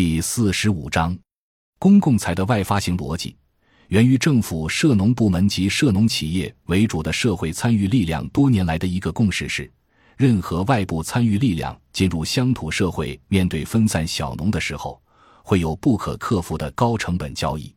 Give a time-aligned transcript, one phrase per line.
[0.00, 1.14] 第四十五章，
[1.78, 3.36] 公共财的外发型逻辑，
[3.88, 9.70] 源于政府涉农部门及涉农企业为主的社会参与力量多年来的一个共识是：
[10.16, 14.98] 任何外部参与力量进入乡土社会，面对分散小农的时候，
[15.44, 17.70] 会有不可克服的高成本交易。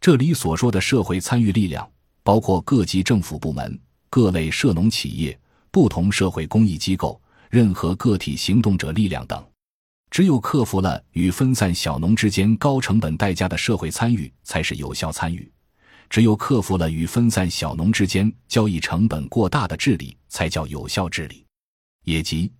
[0.00, 1.84] 这里所说的社会参与力量，
[2.22, 3.76] 包括各级政府部门、
[4.08, 5.36] 各类涉农企业、
[5.72, 7.20] 不同社会公益机构。
[7.50, 9.44] 任何个体行动者力量等，
[10.10, 15.42] 只有克服了与分散小农之间高成本代价的社会参与，才是有效参与；
[16.08, 21.44] 只有克服了与分散小农之间交易成本过大的治理，才叫有效治理。
[22.04, 22.50] 也即，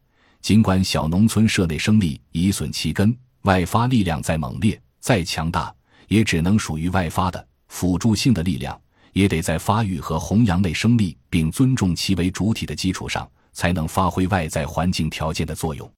[0.42, 5.74] 尽管小农村社内生力已损其根，外发力量再猛烈、再强大，
[6.09, 8.78] 也只能属于外发的辅助性的力量，
[9.12, 13.26] 也得在发育和弘扬内生力，并尊重其为主体的基础上。
[13.56, 15.90] 才能发挥外在环境条件的作用。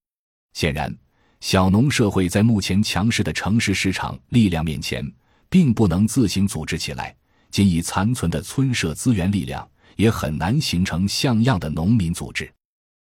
[0.53, 0.97] 显然，
[1.41, 5.05] 小农社会在目前强势的城市市场力量面前，
[5.49, 7.15] 并不能自行组织起来。
[7.51, 12.51] 仅以残存的村社资源力量，也很难形成像样的农民组织。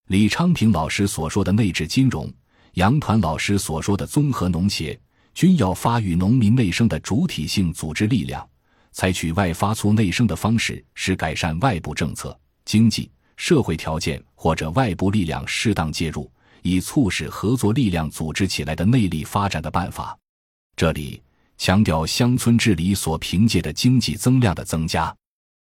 [0.08, 2.31] 李昌平老师所说的内置金融，
[2.73, 5.00] 杨团老师所说的综合农协，
[5.34, 8.45] 均要发育农民内生的主体性组织力量，
[8.92, 13.09] 采取外发促内生的方式，是改善外部政策、经济。
[13.36, 16.31] 社会条件或者外部力量适当介入，
[16.64, 20.17] 以促使合作力量组织起来的内力发展的办法。
[20.75, 21.22] 这里
[21.58, 25.16] 强调乡村治理所凭借的经济增量的增加，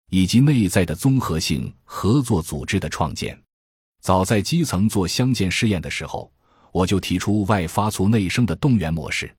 [0.10, 3.40] 以及内在的综合性合作组织的创建。
[4.02, 6.32] 早在基层做乡建试验的时候，
[6.72, 9.34] 我就提出外发促内生的动员模式。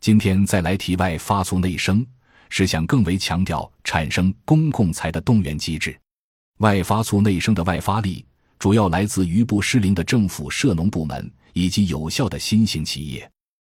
[0.00, 2.04] 今天再来提外发促内生，
[2.48, 5.98] 是想更为强调产生公共财的动员机制。
[6.58, 8.24] 外发促内生的外发力，
[8.62, 13.28] 主要来自于不失灵的政府涉农部门以及有效的新型企业。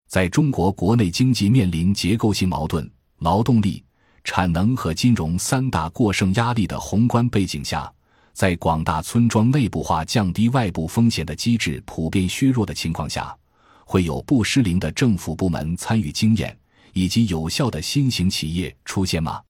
[0.08, 3.84] 在中国国内经济面临结构性矛盾、劳动力、
[4.24, 7.88] 产能和金融三大过剩压力的宏观背景下，
[8.32, 13.32] 在广大村庄内部化降低外部风险的机制普遍削弱的情况下，
[13.84, 16.58] 会有不失灵的政府部门参与经验
[16.92, 19.40] 以及有效的新型企业出现吗？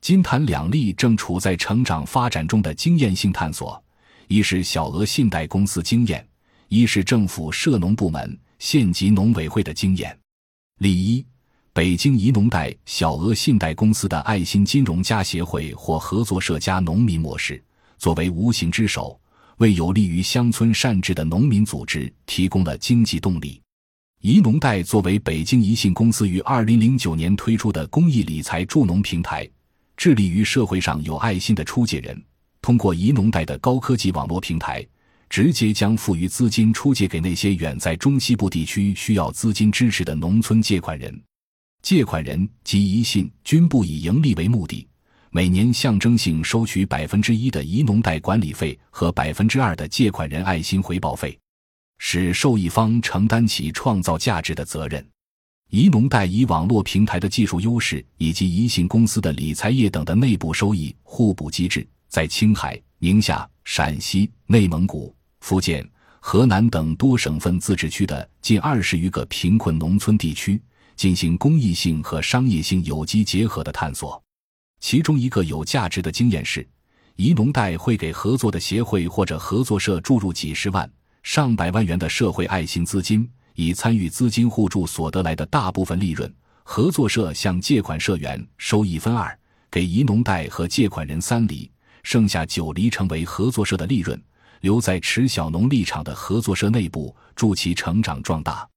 [0.00, 3.78] 金坛两例正处在成长发展中的经验性探索，
[4.30, 6.24] 一是小额信贷公司经验，
[6.68, 10.16] 一是政府涉农部门县级农委会的经验。
[10.78, 11.26] 例一：
[11.72, 17.60] 北京宜农贷小额信贷公司的爱心金融家协会或合作社加农民模式，
[17.98, 19.20] 作为无形之手，
[19.56, 23.60] 为有利于乡村善治的农民组织提供了经济动力。
[24.20, 29.50] 宜农贷作为北京宜信公司于二零零九年推出的公益理财助农平台。
[29.96, 32.24] 致力于社会上有爱心的出借人，
[32.62, 34.86] 通过宜农贷的高科技网络平台，
[35.28, 41.22] 直接将富余资金出借给那些远在中西部地区需要资金支持的农村借款人。
[41.82, 44.86] 借款人及宜信均不以盈利为目的，
[45.30, 51.38] 每年象征性收取百分之一的宜农贷管理费和百分之二的借款人爱心回报费，
[51.96, 55.02] 使受益方承担起创造价值的责任。
[55.70, 65.88] 宜农贷以网络平台的技术优势以及宜信公司的理财业等的内部收益互补机制，在青海、宁夏、陕西、内蒙古、福建、
[66.18, 70.60] 河南等多省份自治区的近二十余个贫困农村地区
[70.96, 74.20] 进行公益性和商业性有机结合的探索。
[74.80, 76.68] 其中一个有价值的经验是，
[77.14, 80.90] 宜农贷会给合作的协会或者合作社注入几十万、
[81.22, 83.30] 上百万元的社会爱心资金。
[83.54, 86.32] 以参与资金互助所得来的大部分利润，
[86.62, 89.38] 合作社向借款社员收一分二，
[89.70, 91.70] 给宜农贷和借款人三厘，
[92.02, 94.20] 剩下九厘成为合作社的利润，
[94.60, 98.68] 留在持小农立场的合作社内部，助其成长壮大。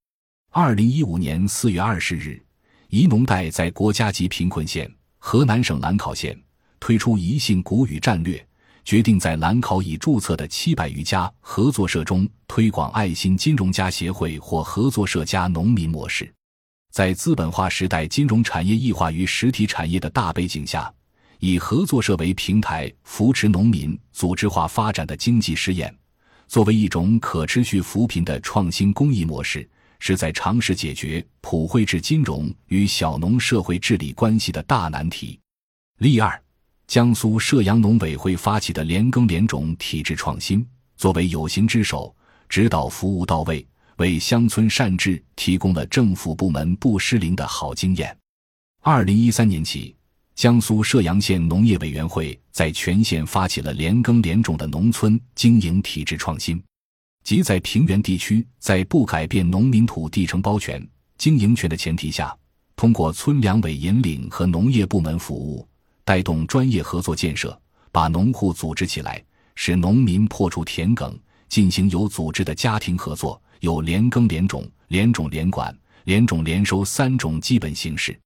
[0.51, 2.43] 二零一五年四月二十日，
[2.89, 6.39] 宜农贷在国家级贫困县河南省兰考县
[6.79, 8.45] 推出宜信谷雨战略。
[8.85, 16.29] 决定在兰考已注册的七百余家合作社中推广爱心金融家协会或合作社加农民模式。
[16.91, 20.93] 在资本化时代金融产业异化于实体产业的大背景下，
[21.45, 25.93] 以合作社为平台扶持农民组织化发展的经济试验，
[26.47, 29.69] 作为一种可持续扶贫的创新公益模式，
[29.99, 35.37] 是在尝试解决普惠制金融与小农社会治理关系的大难题。
[35.97, 36.41] 例二。
[36.87, 42.15] 江苏射阳农委会发起的连耕连种体制创新，作为有形之手，
[42.47, 43.65] 指导服务到位，
[43.97, 48.15] 为乡村善治提供了政府部门不失灵的好经验。
[48.81, 49.95] 二零一三年起，
[50.35, 56.61] 江苏射阳县农业委员会在全县发起了连耕连种的农村经营体制创新，
[57.23, 60.85] 即在平原地区，在不改变农民土地承包权、
[61.17, 62.35] 经营权的前提下，
[62.75, 65.67] 通过村两委引领和农业部门服务，
[66.03, 67.57] 带动专业合作建设，
[67.91, 69.23] 把农户组织起来，
[69.55, 71.15] 使农民破除田埂，
[71.47, 75.73] 进行有组织的家庭合作，有连耕连种、连种连管、
[76.05, 78.19] 连种连收三种基本形式。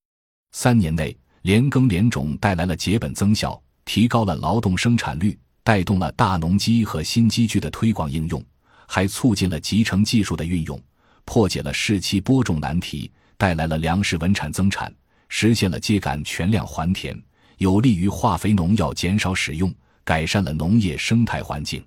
[0.53, 1.15] 三年内，
[1.47, 8.43] 连耕连种带来了结本增效，提高了劳动生产率，带动了大农机和新机具的推广应用，
[8.85, 10.77] 还促进了集成技术的运用。
[11.23, 14.93] 破解了世期播种难题，带来了粮食稳产增产，
[15.29, 17.17] 实现了秸秆全量还田，
[17.59, 19.73] 有利于化肥农药减少使用，
[20.03, 21.81] 改善了农业生态环境。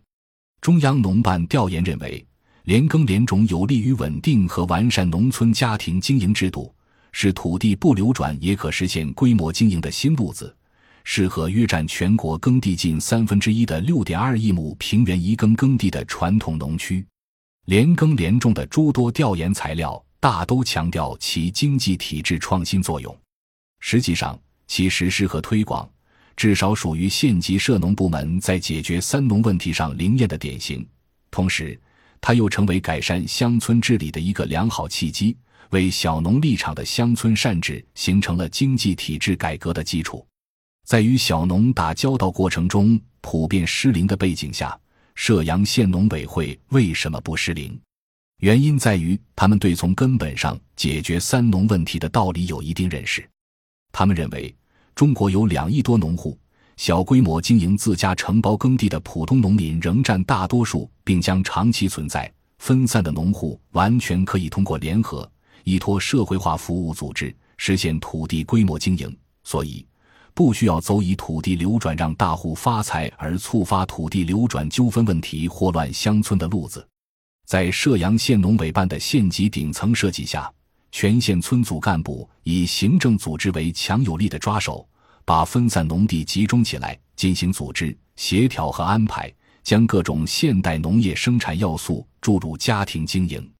[0.62, 2.26] 中央农办调研认为，
[2.62, 6.74] 连耕连种有利于稳定和完善农村家庭经营制度，
[7.12, 10.54] 是土地不流转也可实现规模经营的新路子，
[11.04, 17.04] 适合约占全国耕地近三分之一的六点二亿亩平原一耕耕地的传统农区。
[17.66, 23.16] 连耕连种的诸多调研材料大都强调其经济体制创新作用，
[23.80, 25.88] 实际上其实施和推广
[26.36, 30.86] 至少属于县级涉农部门在解决“三农”问题上灵验的典型。
[31.30, 31.78] 同时，
[32.20, 35.36] 它又成为改善乡村治理的一个良好契机，
[35.70, 40.24] 为小农立场的乡村善治形成了经济体制改革的基础。
[40.86, 44.78] 在与小农打交道过程中普遍失灵的背景下。
[45.16, 47.78] 射阳县农委会为什么不失灵？
[48.38, 53.28] 原因在于他们对从根本上解决“三农”问题的道理有一定认识。
[53.92, 54.54] 他们认为，
[54.94, 56.38] 中国有两亿多农户，
[56.78, 62.32] 小规模经营自家承包耕地的普通农民仍占大多数，并将长期存在。
[62.58, 65.30] 分散的农户完全可以通过联合、
[65.64, 69.16] 依托社会化服务组织实现土地规模经营。
[69.44, 69.86] 所以。
[70.32, 76.86] 不需要走以土地流转让大户发财而触发土地流转纠纷问题祸乱乡村的路子，
[77.46, 80.50] 在射阳县农委办的县级顶层设计下，
[80.92, 84.88] 全县村组干部以行政组织为强有力的抓手，
[85.24, 89.30] 把分散农地集中起来进行组织协调和安排，
[89.62, 93.52] 将各种现代农业生产要素注入家庭经营。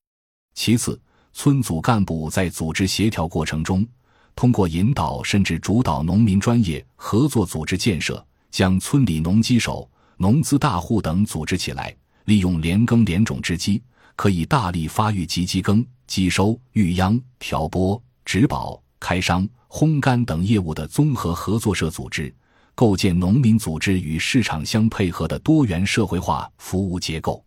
[0.55, 0.99] 其次，
[1.33, 3.85] 村组干部在组织协调过程中。
[4.33, 11.95] 通过引导甚至主导农民专业合作组织建设，将村里农机手、农资大户等组织起来，
[12.25, 13.81] 利用连耕连种之机，
[14.15, 22.33] 可以大力发育集机耕、机收、育秧、调拨、植保、开商、烘干等业务的综合合作社组织，
[22.73, 27.43] 构建农民组织与市场相配合的多元社会化服务结构。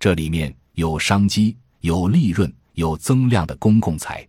[0.00, 4.26] 这里面有商机、有利润、有增量的公共财。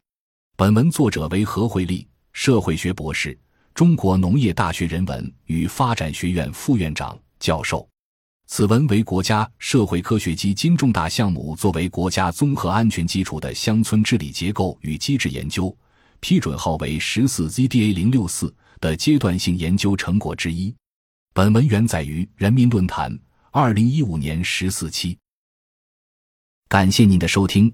[0.55, 3.37] 本文作者为何惠利，社会学博士，
[3.73, 7.85] 中国农业大学人文与发展学院副院长、教授。
[8.47, 15.77] 此文为国家社会科学基金重大项目作为国家综合安全基础的乡村治理结构与机制研究，
[16.21, 20.73] 批准号为十四 ZDA 零六四的阶段性研究成果之一。
[21.33, 23.19] 本文原载于人民论坛
[23.51, 25.17] 二零一五年十四期。
[26.69, 27.73] 感谢您的收听，